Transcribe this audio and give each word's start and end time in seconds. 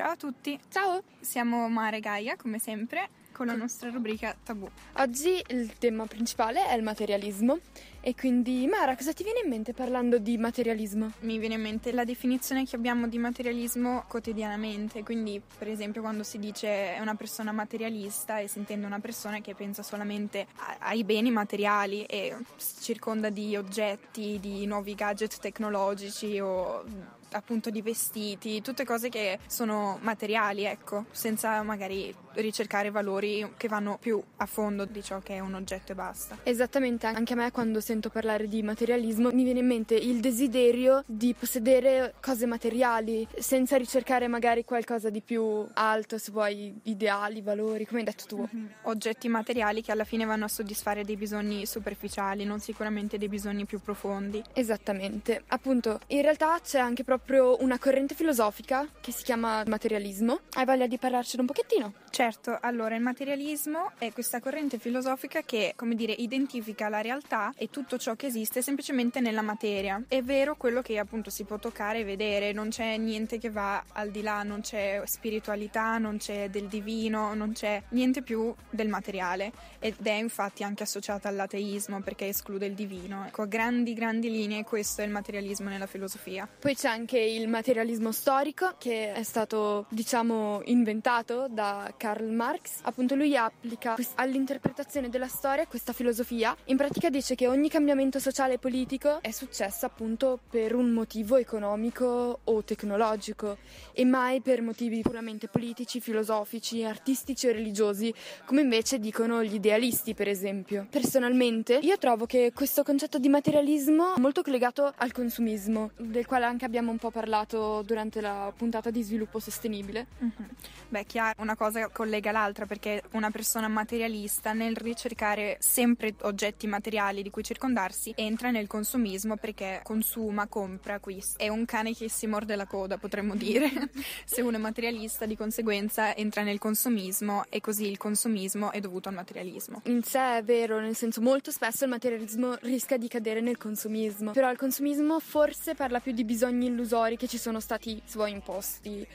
Ciao 0.00 0.12
a 0.12 0.16
tutti, 0.16 0.58
Ciao! 0.70 1.02
siamo 1.20 1.68
Mare 1.68 1.98
e 1.98 2.00
Gaia 2.00 2.34
come 2.34 2.58
sempre 2.58 3.10
con 3.32 3.44
la 3.44 3.54
nostra 3.54 3.90
rubrica 3.90 4.34
Tabù. 4.42 4.66
Oggi 4.94 5.44
il 5.48 5.76
tema 5.76 6.06
principale 6.06 6.66
è 6.66 6.74
il 6.74 6.82
materialismo 6.82 7.58
e 8.02 8.14
quindi 8.14 8.66
Mara, 8.66 8.96
cosa 8.96 9.12
ti 9.12 9.22
viene 9.22 9.40
in 9.44 9.48
mente 9.50 9.72
parlando 9.72 10.18
di 10.18 10.38
materialismo? 10.38 11.12
Mi 11.20 11.38
viene 11.38 11.54
in 11.54 11.60
mente 11.60 11.92
la 11.92 12.04
definizione 12.04 12.64
che 12.64 12.76
abbiamo 12.76 13.08
di 13.08 13.18
materialismo 13.18 14.04
quotidianamente, 14.08 15.02
quindi 15.02 15.40
per 15.58 15.68
esempio 15.68 16.00
quando 16.00 16.22
si 16.22 16.38
dice 16.38 16.94
è 16.94 17.00
una 17.00 17.14
persona 17.14 17.52
materialista 17.52 18.38
e 18.38 18.48
si 18.48 18.58
intende 18.58 18.86
una 18.86 19.00
persona 19.00 19.40
che 19.40 19.54
pensa 19.54 19.82
solamente 19.82 20.46
ai 20.78 21.04
beni 21.04 21.30
materiali 21.30 22.04
e 22.04 22.36
si 22.56 22.82
circonda 22.82 23.28
di 23.28 23.56
oggetti, 23.56 24.38
di 24.40 24.64
nuovi 24.66 24.94
gadget 24.94 25.38
tecnologici 25.38 26.40
o 26.40 26.84
appunto 27.32 27.70
di 27.70 27.82
vestiti, 27.82 28.62
tutte 28.62 28.84
cose 28.84 29.08
che 29.08 29.38
sono 29.46 29.98
materiali, 30.02 30.64
ecco, 30.64 31.06
senza 31.10 31.62
magari 31.62 32.14
ricercare 32.34 32.90
valori 32.90 33.52
che 33.56 33.68
vanno 33.68 33.98
più 34.00 34.22
a 34.36 34.46
fondo 34.46 34.84
di 34.84 35.02
ciò 35.02 35.18
che 35.20 35.34
è 35.34 35.40
un 35.40 35.54
oggetto 35.54 35.92
e 35.92 35.94
basta. 35.94 36.38
Esattamente, 36.42 37.06
anche 37.06 37.32
a 37.32 37.36
me 37.36 37.50
quando 37.50 37.80
sento 37.90 38.08
parlare 38.08 38.46
di 38.46 38.62
materialismo 38.62 39.30
mi 39.32 39.42
viene 39.42 39.58
in 39.58 39.66
mente 39.66 39.96
il 39.96 40.20
desiderio 40.20 41.02
di 41.06 41.34
possedere 41.36 42.14
cose 42.20 42.46
materiali 42.46 43.26
senza 43.36 43.76
ricercare 43.76 44.28
magari 44.28 44.64
qualcosa 44.64 45.10
di 45.10 45.20
più 45.20 45.66
alto, 45.72 46.16
se 46.16 46.30
vuoi, 46.30 46.72
ideali, 46.84 47.42
valori, 47.42 47.86
come 47.86 47.98
hai 47.98 48.06
detto 48.06 48.26
tu. 48.26 48.48
oggetti 48.82 49.26
materiali 49.26 49.82
che 49.82 49.90
alla 49.90 50.04
fine 50.04 50.24
vanno 50.24 50.44
a 50.44 50.48
soddisfare 50.48 51.02
dei 51.02 51.16
bisogni 51.16 51.66
superficiali, 51.66 52.44
non 52.44 52.60
sicuramente 52.60 53.18
dei 53.18 53.28
bisogni 53.28 53.64
più 53.64 53.80
profondi. 53.80 54.40
Esattamente, 54.52 55.42
appunto, 55.48 55.98
in 56.08 56.22
realtà 56.22 56.60
c'è 56.62 56.78
anche 56.78 57.02
proprio 57.02 57.56
una 57.60 57.80
corrente 57.80 58.14
filosofica 58.14 58.86
che 59.00 59.10
si 59.10 59.24
chiama 59.24 59.64
materialismo. 59.66 60.42
Hai 60.52 60.64
voglia 60.64 60.86
di 60.86 60.96
parlarcene 60.96 61.40
un 61.40 61.48
pochettino? 61.48 61.94
Certo, 62.10 62.56
allora 62.60 62.94
il 62.94 63.02
materialismo 63.02 63.90
è 63.98 64.12
questa 64.12 64.38
corrente 64.38 64.78
filosofica 64.78 65.42
che, 65.42 65.72
come 65.74 65.96
dire, 65.96 66.12
identifica 66.12 66.88
la 66.88 67.00
realtà 67.00 67.52
e 67.56 67.68
tutto 67.80 67.96
ciò 67.96 68.14
che 68.14 68.26
esiste 68.26 68.60
semplicemente 68.60 69.20
nella 69.20 69.40
materia. 69.40 70.02
È 70.06 70.22
vero 70.22 70.54
quello 70.54 70.82
che 70.82 70.98
appunto 70.98 71.30
si 71.30 71.44
può 71.44 71.58
toccare 71.58 72.00
e 72.00 72.04
vedere, 72.04 72.52
non 72.52 72.68
c'è 72.68 72.98
niente 72.98 73.38
che 73.38 73.48
va 73.48 73.82
al 73.92 74.10
di 74.10 74.20
là, 74.20 74.42
non 74.42 74.60
c'è 74.60 75.00
spiritualità, 75.06 75.96
non 75.96 76.18
c'è 76.18 76.50
del 76.50 76.66
divino, 76.66 77.32
non 77.32 77.52
c'è 77.52 77.82
niente 77.90 78.20
più 78.20 78.54
del 78.68 78.88
materiale 78.88 79.50
ed 79.78 79.94
è 80.02 80.12
infatti 80.12 80.62
anche 80.62 80.82
associata 80.82 81.28
all'ateismo 81.28 82.02
perché 82.02 82.28
esclude 82.28 82.66
il 82.66 82.74
divino. 82.74 83.24
Ecco, 83.26 83.42
a 83.42 83.46
grandi 83.46 83.94
grandi 83.94 84.30
linee 84.30 84.62
questo 84.62 85.00
è 85.00 85.04
il 85.04 85.10
materialismo 85.10 85.70
nella 85.70 85.86
filosofia. 85.86 86.46
Poi 86.58 86.74
c'è 86.74 86.88
anche 86.88 87.18
il 87.18 87.48
materialismo 87.48 88.12
storico 88.12 88.74
che 88.76 89.14
è 89.14 89.22
stato, 89.22 89.86
diciamo, 89.88 90.60
inventato 90.66 91.46
da 91.48 91.94
Karl 91.96 92.30
Marx. 92.30 92.80
Appunto 92.82 93.14
lui 93.14 93.34
applica 93.34 93.96
all'interpretazione 94.16 95.08
della 95.08 95.28
storia 95.28 95.66
questa 95.66 95.94
filosofia. 95.94 96.54
In 96.64 96.76
pratica 96.76 97.08
dice 97.08 97.34
che 97.34 97.46
ogni 97.46 97.68
cambiamento 97.70 98.18
sociale 98.18 98.54
e 98.54 98.58
politico 98.58 99.22
è 99.22 99.30
successo 99.30 99.86
appunto 99.86 100.40
per 100.50 100.74
un 100.74 100.90
motivo 100.90 101.36
economico 101.36 102.40
o 102.42 102.64
tecnologico 102.64 103.58
e 103.92 104.04
mai 104.04 104.40
per 104.40 104.60
motivi 104.60 105.00
puramente 105.02 105.46
politici, 105.46 106.00
filosofici, 106.00 106.84
artistici 106.84 107.46
o 107.46 107.52
religiosi, 107.52 108.12
come 108.44 108.62
invece 108.62 108.98
dicono 108.98 109.44
gli 109.44 109.54
idealisti, 109.54 110.14
per 110.14 110.26
esempio. 110.26 110.88
Personalmente, 110.90 111.78
io 111.80 111.96
trovo 111.96 112.26
che 112.26 112.52
questo 112.52 112.82
concetto 112.82 113.18
di 113.18 113.28
materialismo 113.28 114.16
è 114.16 114.20
molto 114.20 114.42
collegato 114.42 114.92
al 114.96 115.12
consumismo, 115.12 115.92
del 115.96 116.26
quale 116.26 116.46
anche 116.46 116.64
abbiamo 116.64 116.90
un 116.90 116.98
po' 116.98 117.12
parlato 117.12 117.82
durante 117.82 118.20
la 118.20 118.52
puntata 118.54 118.90
di 118.90 119.02
sviluppo 119.02 119.38
sostenibile. 119.38 120.06
Mhm. 120.18 120.48
Beh, 120.88 121.04
chiaro, 121.04 121.40
una 121.40 121.54
cosa 121.54 121.88
collega 121.88 122.32
l'altra 122.32 122.66
perché 122.66 123.04
una 123.12 123.30
persona 123.30 123.68
materialista 123.68 124.52
nel 124.52 124.76
ricercare 124.76 125.56
sempre 125.60 126.14
oggetti 126.22 126.66
materiali 126.66 127.22
di 127.22 127.30
cui 127.30 127.44
circondarsi 127.60 128.14
entra 128.16 128.50
nel 128.50 128.66
consumismo 128.66 129.36
perché 129.36 129.80
consuma, 129.84 130.46
compra, 130.46 130.94
acquista. 130.94 131.42
È 131.42 131.48
un 131.48 131.66
cane 131.66 131.94
che 131.94 132.08
si 132.08 132.26
morde 132.26 132.56
la 132.56 132.64
coda, 132.66 132.96
potremmo 132.96 133.34
dire. 133.36 133.70
Se 134.24 134.40
uno 134.40 134.56
è 134.56 134.60
materialista, 134.60 135.26
di 135.26 135.36
conseguenza 135.36 136.16
entra 136.16 136.42
nel 136.42 136.58
consumismo 136.58 137.44
e 137.50 137.60
così 137.60 137.86
il 137.90 137.98
consumismo 137.98 138.72
è 138.72 138.80
dovuto 138.80 139.10
al 139.10 139.14
materialismo. 139.14 139.82
In 139.84 140.02
sé 140.02 140.38
è 140.38 140.42
vero, 140.42 140.80
nel 140.80 140.96
senso 140.96 141.20
molto 141.20 141.50
spesso 141.50 141.84
il 141.84 141.90
materialismo 141.90 142.56
rischia 142.62 142.96
di 142.96 143.08
cadere 143.08 143.42
nel 143.42 143.58
consumismo, 143.58 144.30
però 144.32 144.50
il 144.50 144.56
consumismo 144.56 145.20
forse 145.20 145.74
parla 145.74 146.00
più 146.00 146.12
di 146.12 146.24
bisogni 146.24 146.68
illusori 146.68 147.18
che 147.18 147.28
ci 147.28 147.36
sono 147.36 147.60
stati, 147.60 148.00
se 148.04 148.14
vuoi, 148.16 148.30
imposti 148.30 149.06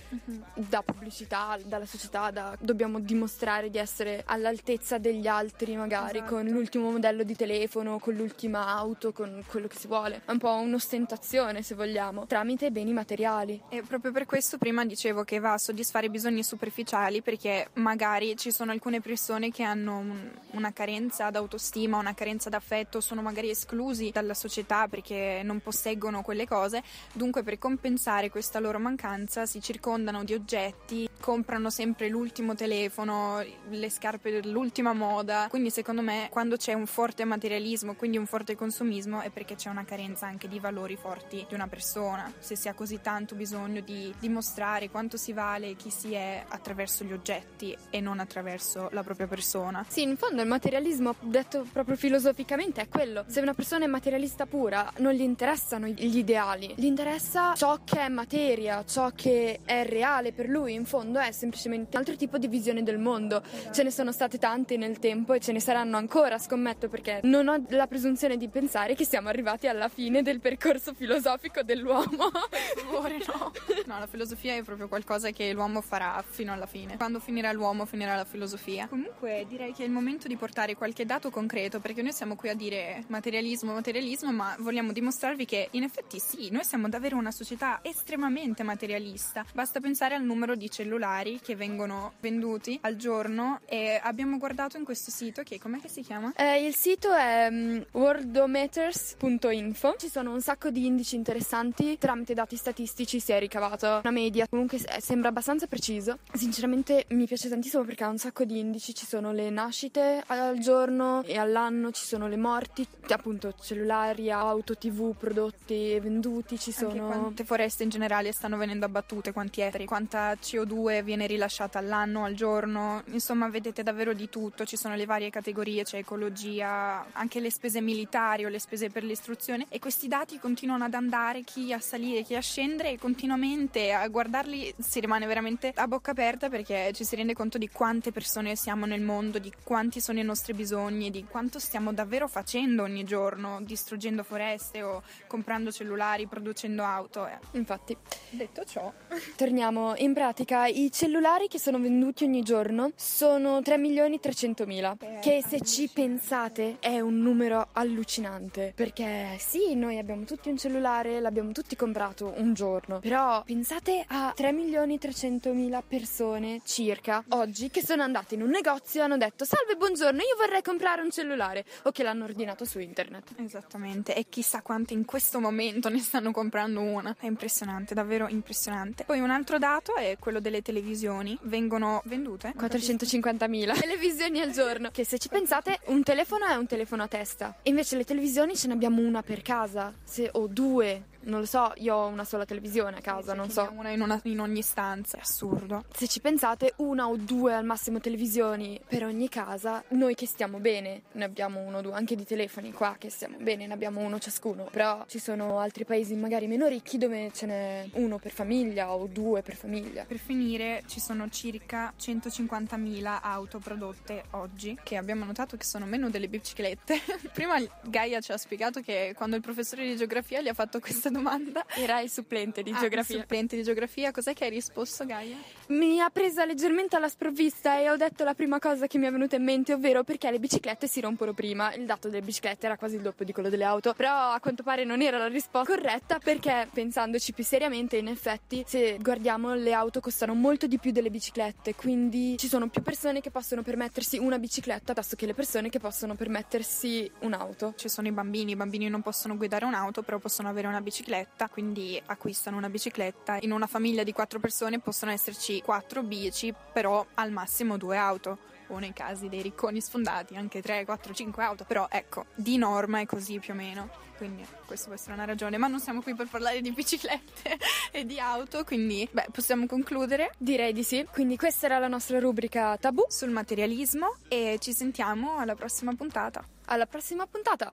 da 0.54 0.84
pubblicità, 0.84 1.58
dalla 1.66 1.88
società, 1.88 2.30
da 2.30 2.56
dobbiamo 2.60 3.00
dimostrare 3.00 3.72
di 3.72 3.80
essere 3.80 4.22
all'altezza 4.26 5.00
degli 5.00 5.26
altri 5.26 5.76
magari, 5.76 6.20
Esatto. 6.20 6.36
con 6.36 6.46
l'ultimo 6.46 6.92
modello 6.92 7.24
di 7.24 7.36
telefono, 7.36 7.98
con 7.98 8.14
l'ultima 8.36 8.68
auto, 8.68 9.14
con 9.14 9.42
quello 9.48 9.68
che 9.68 9.78
si 9.78 9.88
vuole. 9.88 10.22
È 10.26 10.32
un 10.32 10.40
po' 10.40 10.52
un'ostentazione, 10.56 11.62
se 11.64 11.74
vogliamo, 11.74 12.26
tramite 12.26 12.70
beni 12.70 12.92
materiali. 12.92 13.62
E 13.70 13.82
proprio 13.82 14.12
per 14.12 14.26
questo 14.26 14.58
prima 14.58 14.84
dicevo 14.86 15.24
che 15.24 15.40
va 15.40 15.54
a 15.54 15.58
soddisfare 15.58 16.10
bisogni 16.10 16.44
superficiali 16.44 17.22
perché 17.22 17.70
magari 17.76 18.36
ci 18.36 18.52
sono 18.52 18.72
alcune 18.74 19.00
persone 19.00 19.52
che 19.52 19.64
hanno 19.64 19.98
un- 20.00 20.32
una 20.52 20.74
carenza 20.74 21.30
d'autostima, 21.30 21.98
una 21.98 22.14
carenza 22.14 22.50
d'affetto, 22.50 23.00
sono 23.00 23.22
magari 23.22 23.50
esclusi 23.50 24.12
dalla 24.12 24.34
società 24.34 24.88
perché 24.90 25.40
non 25.44 25.62
posseggono 25.62 26.22
quelle 26.22 26.46
cose, 26.46 26.84
dunque 27.14 27.42
per 27.42 27.58
compensare 27.58 28.30
questa 28.30 28.60
loro 28.60 28.80
mancanza 28.80 29.46
si 29.46 29.62
circondano 29.62 30.26
di 30.26 30.34
oggetti, 30.34 31.08
comprano 31.22 31.70
sempre 31.70 32.10
l'ultimo 32.10 32.54
telefono, 32.54 33.42
le 33.70 33.90
scarpe 33.90 34.30
dell'ultima 34.30 34.92
moda, 34.94 35.48
quindi 35.50 35.70
secondo 35.70 36.02
me 36.02 36.28
quando 36.30 36.58
c'è 36.58 36.74
un 36.74 36.86
forte 36.86 37.24
materialismo, 37.24 37.96
quindi 37.96 38.18
un 38.18 38.25
forte 38.26 38.56
consumismo 38.56 39.22
è 39.22 39.30
perché 39.30 39.56
c'è 39.56 39.70
una 39.70 39.86
carenza 39.86 40.26
anche 40.26 40.48
di 40.48 40.60
valori 40.60 40.96
forti 40.96 41.46
di 41.48 41.54
una 41.54 41.68
persona, 41.68 42.32
se 42.40 42.56
si 42.56 42.68
ha 42.68 42.74
così 42.74 43.00
tanto 43.02 43.36
bisogno 43.36 43.82
di 43.82 44.14
dimostrare 44.20 44.90
quanto 44.90 45.18
si 45.18 45.34
vale 45.34 45.76
chi 45.76 45.90
si 45.90 46.14
è 46.14 46.44
attraverso 46.48 47.04
gli 47.04 47.14
oggetti 47.14 47.76
e 47.90 48.02
non 48.02 48.20
attraverso 48.20 48.90
la 48.92 49.04
propria 49.04 49.28
persona. 49.28 49.86
Sì, 49.88 50.02
in 50.02 50.18
fondo 50.18 50.42
il 50.42 50.48
materialismo, 50.48 51.16
detto 51.20 51.66
proprio 51.72 51.96
filosoficamente, 51.96 52.82
è 52.82 52.88
quello. 52.88 53.24
Se 53.28 53.40
una 53.40 53.54
persona 53.54 53.86
è 53.86 53.88
materialista 53.88 54.46
pura, 54.46 54.92
non 54.98 55.14
gli 55.14 55.22
interessano 55.22 55.88
gli 55.88 56.18
ideali, 56.18 56.74
gli 56.76 56.86
interessa 56.86 57.54
ciò 57.56 57.80
che 57.84 58.00
è 58.00 58.10
materia, 58.10 58.84
ciò 58.86 59.12
che 59.16 59.60
è 59.64 59.86
reale 59.86 60.32
per 60.32 60.48
lui. 60.48 60.74
In 60.74 60.86
fondo 60.86 61.20
è 61.20 61.32
semplicemente 61.32 61.90
un 61.92 62.00
altro 62.00 62.16
tipo 62.16 62.38
di 62.38 62.48
visione 62.48 62.84
del 62.84 62.98
mondo. 62.98 63.44
Ce 63.72 63.84
ne 63.84 63.92
sono 63.92 64.12
state 64.12 64.38
tante 64.38 64.78
nel 64.78 65.00
tempo 65.00 65.34
e 65.34 65.40
ce 65.40 65.52
ne 65.52 65.60
saranno 65.60 65.98
ancora, 65.98 66.38
scommetto, 66.38 66.90
perché 66.90 67.20
non 67.24 67.48
ho 67.48 67.64
la 67.70 67.88
presunzione 67.88 68.14
di 68.16 68.48
pensare 68.48 68.96
che 68.96 69.06
siamo 69.06 69.28
arrivati 69.28 69.68
alla 69.68 69.90
fine 69.90 70.22
del 70.22 70.40
percorso 70.40 70.94
filosofico 70.94 71.64
dell'uomo. 71.64 72.32
Per 72.32 72.84
favore, 72.86 73.18
no. 73.28 73.52
No, 73.86 74.00
la 74.00 74.08
filosofia 74.08 74.56
è 74.56 74.64
proprio 74.64 74.88
qualcosa 74.88 75.30
che 75.32 75.52
l'uomo 75.52 75.82
farà 75.82 76.24
fino 76.28 76.54
alla 76.54 76.66
fine. 76.66 76.96
Quando 76.96 77.20
finirà 77.20 77.52
l'uomo, 77.52 77.86
finirà 77.86 78.16
la 78.16 78.24
filosofia. 78.24 78.88
Comunque, 78.88 79.46
direi 79.50 79.74
che 79.74 79.84
è 79.84 79.86
il 79.86 79.92
momento 79.92 80.28
di 80.28 80.38
portare 80.38 80.76
qualche 80.76 81.06
dato 81.06 81.30
concreto, 81.30 81.80
perché 81.80 82.02
noi 82.02 82.14
siamo 82.14 82.36
qui 82.36 82.50
a 82.50 82.56
dire 82.56 83.04
materialismo, 83.08 83.74
materialismo, 83.74 84.32
ma 84.32 84.56
vogliamo 84.60 84.94
dimostrarvi 84.94 85.46
che 85.46 85.68
in 85.72 85.84
effetti 85.84 86.20
sì, 86.20 86.50
noi 86.52 86.64
siamo 86.64 86.88
davvero 86.88 87.18
una 87.18 87.32
società 87.32 87.80
estremamente 87.82 88.64
materialista. 88.64 89.46
Basta 89.54 89.82
pensare 89.82 90.16
al 90.16 90.24
numero 90.24 90.56
di 90.56 90.72
cellulari 90.72 91.40
che 91.42 91.56
vengono 91.56 92.14
venduti 92.22 92.80
al 92.82 92.96
giorno 92.96 93.60
e 93.66 94.00
abbiamo 94.02 94.38
guardato 94.38 94.78
in 94.78 94.86
questo 94.86 95.12
sito 95.12 95.44
che 95.44 95.60
com'è 95.60 95.80
che 95.80 95.90
si 95.90 96.02
chiama? 96.02 96.34
Eh, 96.36 96.66
il 96.66 96.76
sito 96.76 97.14
è 97.14 97.50
mm, 97.50 97.82
worldometers.info. 97.96 99.96
Ci 99.98 100.10
sono 100.10 100.34
un 100.34 100.42
sacco 100.42 100.70
di 100.70 100.86
indici 100.86 101.16
interessanti. 101.16 101.98
Tramite 101.98 102.34
dati 102.34 102.56
statistici 102.58 103.20
si 103.20 103.32
è 103.32 103.40
ricavata 103.40 104.00
una 104.04 104.12
media. 104.12 104.48
Comunque 104.48 104.78
eh, 104.78 105.02
sembra 105.02 105.30
abbastanza 105.30 105.68
preciso. 105.68 106.20
Sinceramente 106.34 107.06
mi 107.10 107.26
piace 107.26 107.50
tantissimo 107.50 107.84
perché 107.84 108.04
ha 108.04 108.10
un 108.10 108.18
sacco 108.18 108.44
di 108.44 108.60
indici. 108.60 108.94
Ci 108.94 109.06
sono 109.06 109.32
le 109.32 109.50
nascite 109.50 110.24
al 110.28 110.60
giorno 110.60 111.24
e 111.24 111.38
all'anno, 111.38 111.92
ci 111.92 112.06
sono 112.06 112.28
le 112.28 112.38
morti, 112.38 112.86
appunto 113.10 113.54
cellulari, 113.60 114.30
auto, 114.30 114.78
tv, 114.78 115.16
prodotti 115.16 115.98
venduti. 116.00 116.60
Ci 116.60 116.74
Anche 116.78 116.98
sono. 116.98 117.08
quante 117.08 117.44
foreste 117.46 117.84
in 117.84 117.90
generale 117.90 118.32
stanno 118.32 118.58
venendo 118.58 118.86
abbattute, 118.86 119.32
quanti 119.32 119.62
ettari, 119.62 119.86
quanta 119.86 120.34
CO2 120.34 121.04
viene 121.04 121.28
rilasciata 121.28 121.80
all'anno, 121.80 122.26
al 122.26 122.34
giorno, 122.34 123.04
insomma 123.08 123.48
vedete 123.48 123.84
davvero 123.84 124.14
di 124.14 124.30
tutto, 124.30 124.66
ci 124.66 124.76
sono 124.76 124.96
le 124.96 125.06
varie 125.06 125.30
categorie, 125.30 125.84
c'è 125.84 126.00
ecologia, 126.00 127.06
anche 127.14 127.40
le 127.40 127.52
spese 127.52 127.82
militari 127.86 128.44
o 128.44 128.50
le 128.50 128.60
spese 128.60 128.90
per 128.90 129.04
l'istruzione 129.04 129.68
e 129.70 129.80
questi 129.80 130.08
dati 130.08 130.40
continuano 130.40 130.84
ad 130.84 130.94
andare, 130.94 131.44
chi 131.44 131.72
a 131.72 131.80
salire, 131.80 132.24
chi 132.24 132.36
a 132.36 132.42
scendere 132.42 132.92
e 132.92 132.98
continuamente 132.98 133.94
a 133.94 134.06
guardarli 134.08 134.74
si 134.80 135.00
rimane 135.00 135.26
veramente 135.28 135.72
a 135.76 135.88
bocca 135.88 136.12
aperta 136.12 136.50
perché 136.50 136.92
ci 136.94 137.06
si 137.06 137.16
rende 137.16 137.34
conto 137.34 137.58
di 137.58 137.70
quante 137.70 138.12
persone 138.12 138.56
siamo 138.56 138.86
nel 138.86 139.02
mondo, 139.02 139.40
di 139.40 139.54
quanti 139.64 140.02
sono 140.02 140.20
i 140.20 140.24
nostri 140.24 140.54
bisogni, 140.54 141.12
di 141.12 141.26
quanto 141.30 141.60
stiamo 141.60 141.94
davvero 141.94 142.28
facendo 142.28 142.84
ogni 142.84 143.04
giorno, 143.04 143.60
distruggendo 143.62 144.24
foreste 144.24 144.82
o 144.82 145.04
comprando 145.28 145.72
cellulari, 145.72 146.28
producendo 146.28 146.84
auto. 146.84 147.28
Eh. 147.28 147.38
Infatti. 147.52 147.96
Detto 148.30 148.64
ciò, 148.66 148.92
torniamo. 149.38 149.94
In 149.98 150.14
pratica, 150.14 150.66
i 150.66 150.92
cellulari 150.92 151.48
che 151.48 151.60
sono 151.60 151.80
venduti 151.80 152.24
ogni 152.24 152.42
giorno 152.42 152.92
sono 152.96 153.62
3 153.62 153.78
milioni 153.78 154.20
300 154.20 154.66
mila. 154.66 154.98
Che 155.22 155.44
se 155.48 155.62
ci 155.62 155.90
pensate 155.94 156.78
è 156.80 157.00
un 157.00 157.22
numero 157.22 157.68
allucinante. 157.76 158.74
Perché 158.76 159.38
sì, 159.40 159.76
noi 159.76 159.98
abbiamo 159.98 160.24
tutti 160.24 160.50
un 160.50 160.58
cellulare, 160.58 161.20
l'abbiamo 161.20 161.52
tutti 161.52 161.76
comprato 161.76 162.34
un 162.38 162.54
giorno. 162.54 163.00
Però 163.00 163.44
pensate 163.44 164.04
a 164.08 164.34
3 164.36 164.52
milioni 164.52 164.98
300 164.98 165.54
mila 165.54 165.82
persone 165.86 166.62
circa 166.66 167.24
oggi 167.30 167.70
che 167.70 167.84
sono 167.84 168.04
andate 168.04 168.36
in 168.36 168.42
un 168.42 168.50
negozio 168.50 169.02
e 169.02 169.04
hanno 169.04 169.18
detto: 169.18 169.46
Salve, 169.46 169.76
buongiorno, 169.76 170.20
io 170.20 170.36
vorrei 170.38 170.62
comprare 170.62 171.02
un 171.02 171.12
cellulare. 171.12 171.66
O 171.84 171.92
che 171.92 172.04
l'hanno 172.04 172.24
ordinato 172.24 172.66
su 172.66 172.80
internet. 172.80 173.34
Esattamente, 173.38 174.16
e 174.16 174.28
chissà 174.30 174.62
quanti 174.62 174.94
in 174.94 175.06
questo 175.06 175.40
momento 175.40 175.90
ne 175.90 176.00
stanno 176.00 176.32
comprando 176.32 176.82
una. 176.82 177.16
È 177.20 177.26
impressionante, 177.26 177.94
davvero 177.94 178.28
impressionante. 178.28 179.04
Poi 179.04 179.20
un 179.20 179.30
altro 179.30 179.58
dato 179.58 179.96
è 179.96 180.18
quello 180.20 180.40
delle 180.40 180.62
televisioni. 180.62 181.38
Vengono 181.44 182.02
vendute 182.06 182.54
450.000 182.58 183.80
televisioni 183.80 184.42
al 184.42 184.52
giorno. 184.52 184.90
Che 184.92 185.06
se 185.06 185.18
ci 185.18 185.30
pensate, 185.30 185.80
un 185.86 186.04
telefono 186.04 186.46
è 186.46 186.56
un 186.56 186.66
telefono 186.66 187.04
a 187.04 187.08
testa. 187.08 187.56
Invece 187.68 187.98
le 187.98 188.04
televisioni 188.04 188.56
ce 188.56 188.68
ne 188.68 188.74
abbiamo 188.74 189.02
una 189.02 189.24
per 189.24 189.42
casa, 189.42 189.92
se, 190.04 190.30
o 190.34 190.46
due 190.46 191.02
non 191.26 191.40
lo 191.40 191.46
so, 191.46 191.72
io 191.78 191.96
ho 191.96 192.08
una 192.08 192.24
sola 192.24 192.46
televisione 192.46 192.98
a 192.98 193.02
casa, 193.02 193.34
non 193.34 193.50
so. 193.50 193.70
Una 193.76 193.90
in, 193.90 194.02
una 194.02 194.20
in, 194.24 194.40
ogni 194.40 194.62
stanza, 194.62 195.18
è 195.18 195.22
assurdo. 195.22 195.86
Se 195.92 196.08
ci 196.08 196.20
pensate, 196.20 196.74
una 196.78 197.08
o 197.08 197.16
due 197.16 197.54
al 197.54 197.66
massimo 197.66 198.00
televisioni 198.00 198.80
per 198.88 199.04
ogni 199.06 199.30
casa, 199.30 199.84
noi 199.90 200.16
che 200.16 200.28
stiamo 200.28 200.60
bene, 200.60 201.04
ne 201.14 201.24
abbiamo 201.24 201.60
uno 201.62 201.78
o 201.78 201.82
due, 201.82 201.94
anche 201.94 202.16
di 202.16 202.26
telefoni 202.26 202.72
qua 202.72 202.96
che 202.98 203.10
stiamo 203.10 203.38
bene, 203.40 203.66
ne 203.68 203.74
abbiamo 203.74 204.02
uno 204.02 204.20
ciascuno. 204.20 204.68
Però 204.72 205.04
ci 205.08 205.20
sono 205.20 205.60
altri 205.60 205.86
paesi 205.86 206.16
magari 206.16 206.48
meno 206.48 206.68
ricchi 206.68 206.98
dove 206.98 207.32
ce 207.34 207.46
n'è 207.46 207.90
uno 207.94 208.18
per 208.20 208.32
famiglia 208.32 208.94
o 208.94 209.08
due 209.08 209.42
per 209.42 209.56
famiglia. 209.56 210.06
Per 210.06 210.18
finire, 210.18 210.84
ci 210.88 211.00
sono 211.00 211.30
circa 211.30 211.94
150.000 212.00 213.20
auto 213.22 213.60
prodotte 213.60 214.26
oggi, 214.32 214.78
che 214.84 214.98
abbiamo 214.98 215.26
notato 215.26 215.58
che 215.58 215.66
sono 215.66 215.86
meno 215.86 216.10
delle 216.10 216.28
biciclette. 216.28 217.00
Prima 217.34 217.56
Gaia 217.82 218.22
ci 218.22 218.32
ha 218.32 218.38
spiegato 218.38 218.82
che 218.82 219.14
quando 219.16 219.36
il 219.36 219.42
professore 219.42 219.88
di 219.88 219.96
geografia 219.96 220.42
gli 220.42 220.48
ha 220.48 220.54
fatto 220.54 220.80
questa 220.80 221.10
domanda. 221.16 221.66
Era 221.76 222.02
il 222.02 222.10
supplente 222.10 222.62
di 222.62 222.72
ah, 222.72 222.80
geografia. 222.80 223.16
Il 223.16 223.22
supplente 223.22 223.56
di 223.56 223.64
geografia, 223.64 224.12
cos'è 224.12 224.34
che 224.34 224.44
hai 224.44 224.50
risposto, 224.50 225.06
Gaia? 225.06 225.38
Mi 225.68 226.00
ha 226.02 226.10
presa 226.10 226.46
leggermente 226.46 226.96
alla 226.96 227.10
sprovvista 227.10 227.80
e 227.80 227.90
ho 227.90 227.96
detto 227.96 228.24
la 228.24 228.34
prima 228.34 228.60
cosa 228.60 228.86
che 228.88 228.98
mi 228.98 229.08
è 229.08 229.12
venuta 229.12 229.38
in 229.38 229.44
mente, 229.44 229.74
ovvero 229.74 230.04
perché 230.04 230.30
le 230.30 230.40
biciclette 230.40 230.88
si 230.88 231.00
rompono 231.00 231.34
prima. 231.34 231.74
Il 231.74 231.86
dato 231.86 232.10
delle 232.10 232.24
biciclette 232.24 232.66
era 232.66 232.78
quasi 232.78 232.96
il 232.96 233.02
doppio 233.02 233.26
di 233.26 233.32
quello 233.32 233.50
delle 233.50 233.64
auto, 233.64 233.94
però 233.94 234.32
a 234.32 234.40
quanto 234.40 234.64
pare 234.64 234.84
non 234.84 235.02
era 235.02 235.18
la 235.18 235.28
risposta 235.28 235.74
corretta 235.74 236.20
perché 236.20 236.68
pensandoci 236.72 237.34
più 237.34 237.44
seriamente, 237.44 237.98
in 237.98 238.08
effetti, 238.08 238.64
se 238.68 238.98
guardiamo 239.00 239.54
le 239.54 239.74
auto 239.74 240.02
costano 240.02 240.34
molto 240.34 240.68
di 240.68 240.78
più 240.78 240.92
delle 240.92 241.10
biciclette, 241.10 241.76
quindi 241.76 242.36
ci 242.38 242.48
sono 242.48 242.68
più 242.68 242.82
persone 242.82 243.22
che 243.22 243.32
possono 243.32 243.62
permettersi 243.62 244.18
una 244.18 244.38
bicicletta 244.38 244.94
piuttosto 245.06 245.16
che 245.16 245.26
le 245.26 245.34
persone 245.34 245.70
che 245.70 245.80
possono 245.80 246.16
permettersi 246.16 247.10
un'auto. 247.20 247.74
Ci 247.78 247.90
sono 247.90 248.08
i 248.08 248.12
bambini, 248.12 248.52
i 248.52 248.56
bambini 248.56 248.90
non 248.90 249.02
possono 249.02 249.38
guidare 249.38 249.66
un'auto, 249.66 250.02
però 250.02 250.18
possono 250.18 250.50
avere 250.50 250.68
una 250.68 250.82
bicicletta 250.82 251.05
bicicletta, 251.06 251.50
quindi 251.50 252.02
acquistano 252.08 252.58
una 252.58 252.70
bicicletta. 252.70 253.38
In 253.42 253.52
una 253.52 253.68
famiglia 253.68 254.04
di 254.04 254.12
quattro 254.12 254.40
persone 254.40 254.80
possono 254.80 255.12
esserci 255.12 255.62
quattro 255.62 256.02
bici, 256.02 256.54
però 256.74 257.06
al 257.16 257.32
massimo 257.32 257.78
due 257.78 257.98
auto 257.98 258.40
o 258.70 258.80
nei 258.80 258.94
casi 258.94 259.30
dei 259.30 259.44
ricconi 259.44 259.80
sfondati 259.80 260.36
anche 260.36 260.60
3, 260.60 260.86
4, 260.86 261.14
5 261.14 261.44
auto, 261.44 261.64
però 261.66 261.88
ecco, 261.92 262.26
di 262.34 262.58
norma 262.58 263.00
è 263.00 263.06
così 263.06 263.38
più 263.38 263.54
o 263.54 263.56
meno. 263.56 263.90
Quindi 264.18 264.44
questa 264.66 264.88
può 264.88 264.96
essere 264.96 265.14
una 265.14 265.26
ragione, 265.26 265.58
ma 265.58 265.68
non 265.68 265.80
siamo 265.80 266.02
qui 266.02 266.16
per 266.16 266.28
parlare 266.28 266.62
di 266.62 266.72
biciclette 266.72 267.58
e 267.92 268.06
di 268.06 268.18
auto, 268.18 268.64
quindi 268.64 269.08
beh, 269.12 269.28
possiamo 269.32 269.68
concludere? 269.68 270.32
Direi 270.40 270.74
di 270.74 270.84
sì. 270.84 271.06
Quindi 271.12 271.38
questa 271.38 271.68
era 271.68 271.78
la 271.78 271.90
nostra 271.90 272.18
rubrica 272.20 272.78
tabù 272.78 273.06
sul 273.10 273.30
materialismo 273.30 274.16
e 274.28 274.58
ci 274.60 274.74
sentiamo 274.74 275.38
alla 275.38 275.54
prossima 275.54 275.94
puntata. 275.94 276.44
Alla 276.66 276.88
prossima 276.88 277.28
puntata. 277.28 277.72